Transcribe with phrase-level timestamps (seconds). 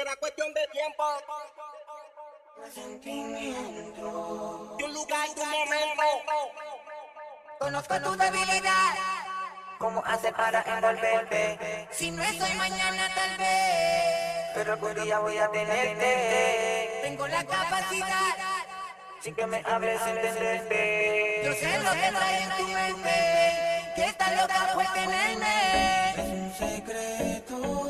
[0.00, 1.04] Será cuestión de tiempo.
[2.74, 4.76] Sentimiento.
[4.82, 6.02] Un lugar, de un momento.
[7.58, 8.94] Conozco tu debilidad.
[9.78, 11.86] ¿Cómo hace para envolverte?
[11.90, 14.50] Si no estoy mañana, tal vez.
[14.54, 17.00] Pero algún día voy a tenerte.
[17.02, 18.36] Tengo la capacidad.
[19.20, 21.42] Sin que me hables, entenderte.
[21.44, 23.92] Yo sé lo que trae en tu mente.
[23.96, 26.10] Que estás loca por tenerme.
[26.12, 27.89] Es un secreto.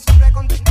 [0.00, 0.67] siempre contigo.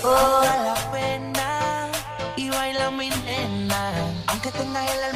[0.00, 1.88] Toda la pena
[2.36, 3.92] y baila mi nena,
[4.28, 5.09] aunque tengas el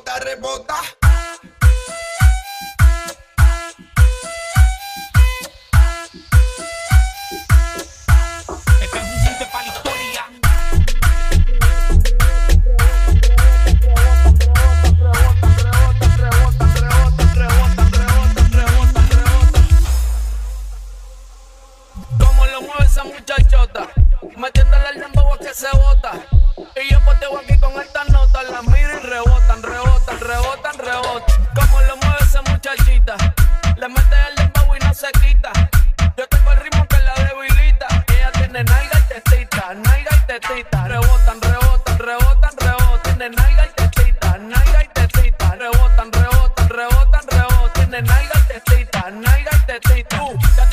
[0.00, 0.99] rebota, rebota.
[50.30, 50.69] That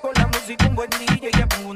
[0.00, 1.70] con la música un buen DJ, ya pongo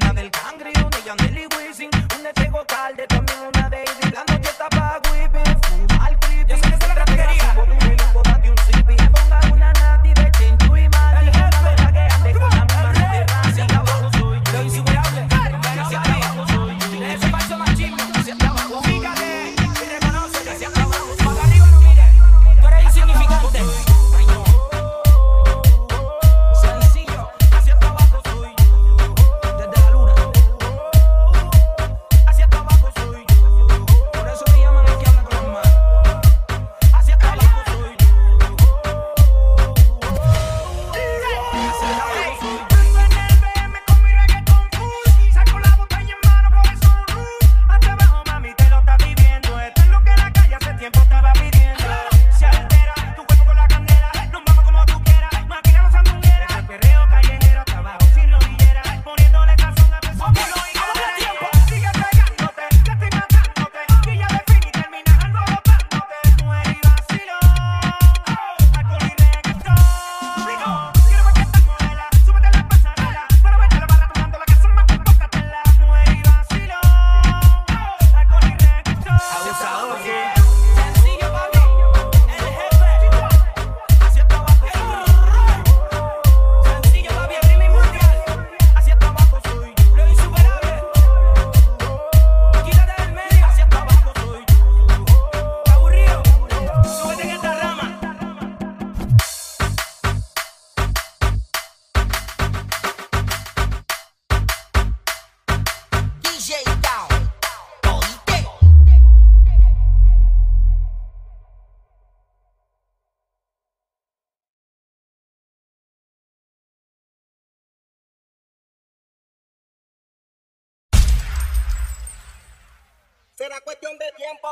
[123.37, 124.49] Será cuestión de tiempo.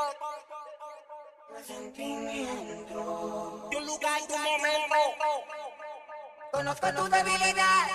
[1.67, 3.71] Sentimiento.
[3.75, 4.95] Un lugar, y un momento.
[6.53, 7.87] Conozco tu debilidad.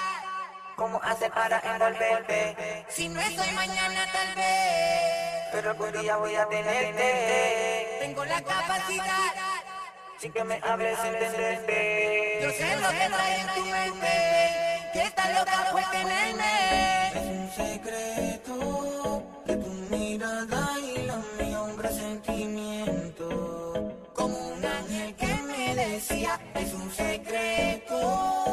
[0.75, 2.85] ¿Cómo hace para envolverte?
[2.89, 5.49] Si no estoy mañana, tal vez.
[5.51, 7.97] Pero algún día voy a tenerte.
[7.99, 9.35] Tengo la capacidad.
[10.17, 12.39] Sin que me hables, entenderte.
[12.41, 14.89] Yo sé lo que trae en tu mente.
[14.93, 17.09] Que está loca por tenerme.
[17.09, 19.18] Es un secreto
[19.89, 23.27] mirada y la mi hombre sentimiento.
[24.13, 28.48] Como un ángel que me decía, es un secreto.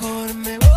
[0.00, 0.67] Mejor me voy,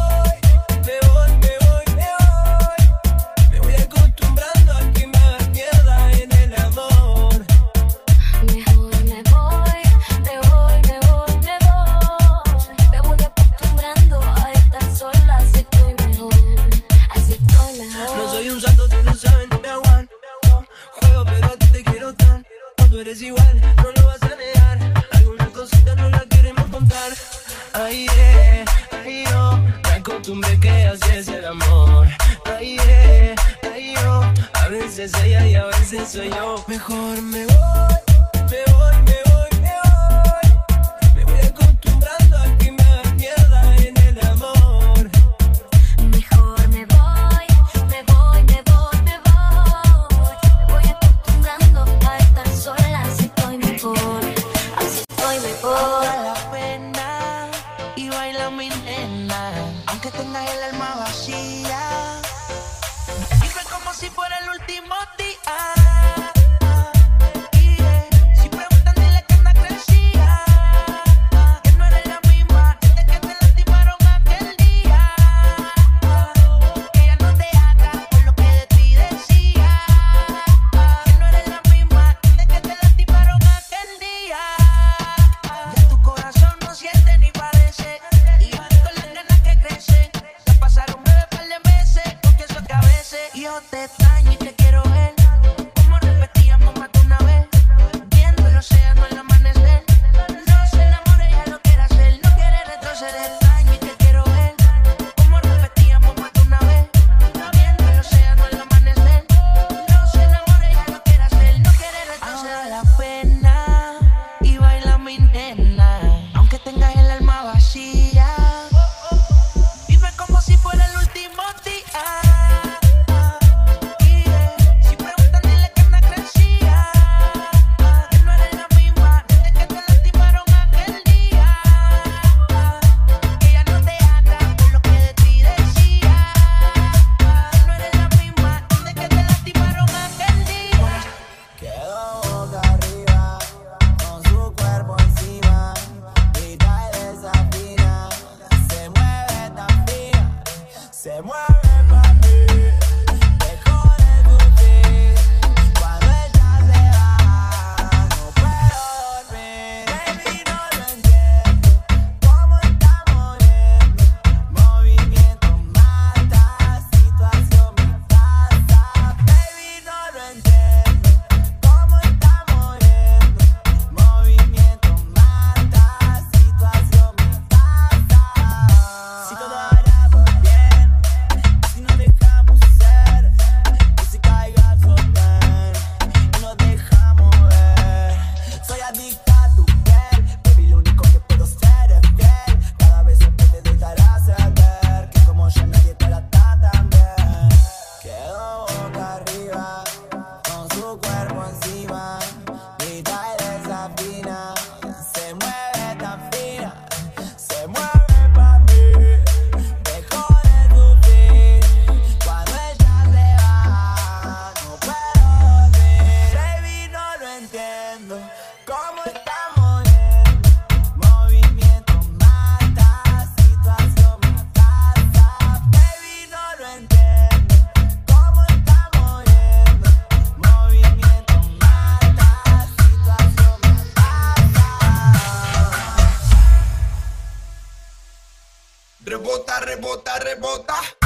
[239.91, 241.00] rebota, rebota.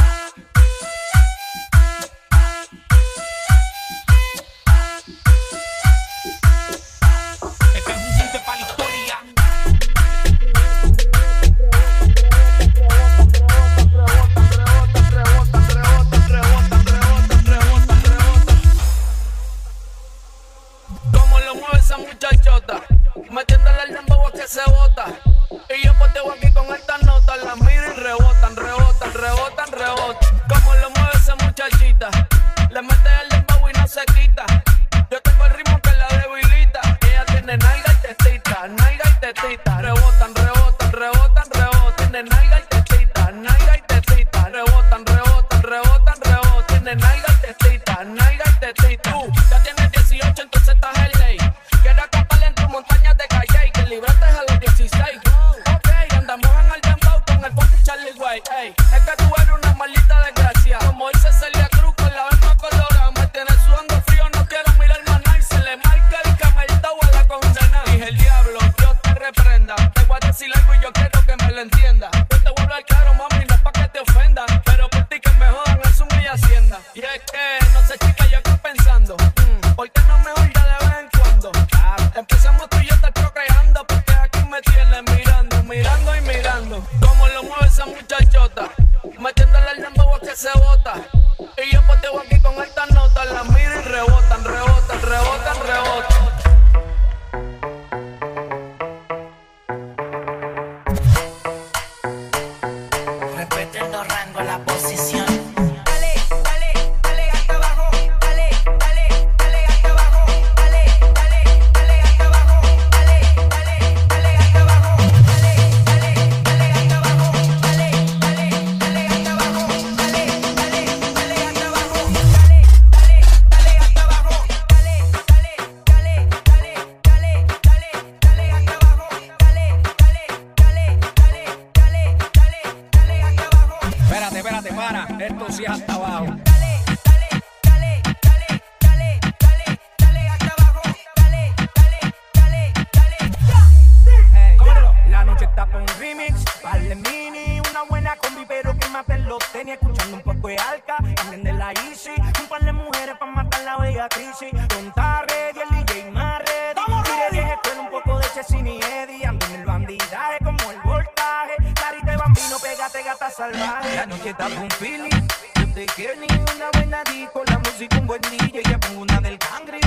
[167.75, 169.84] Música un buen DJ, ya pongo una del cangre,